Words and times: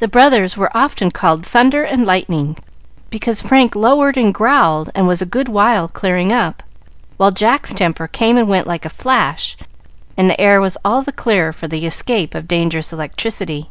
The 0.00 0.08
brothers 0.08 0.56
were 0.56 0.76
often 0.76 1.12
called 1.12 1.46
"Thunder 1.46 1.84
and 1.84 2.04
Lightning," 2.04 2.56
because 3.08 3.40
Frank 3.40 3.76
lowered 3.76 4.16
and 4.16 4.34
growled 4.34 4.90
and 4.96 5.06
was 5.06 5.22
a 5.22 5.26
good 5.26 5.48
while 5.48 5.86
clearing 5.86 6.32
up, 6.32 6.60
while 7.18 7.30
Jack's 7.30 7.72
temper 7.72 8.08
came 8.08 8.36
and 8.36 8.48
went 8.48 8.66
like 8.66 8.84
a 8.84 8.88
flash, 8.88 9.56
and 10.16 10.28
the 10.28 10.40
air 10.40 10.60
was 10.60 10.76
all 10.84 11.02
the 11.02 11.12
clearer 11.12 11.52
for 11.52 11.68
the 11.68 11.86
escape 11.86 12.34
of 12.34 12.48
dangerous 12.48 12.92
electricity. 12.92 13.70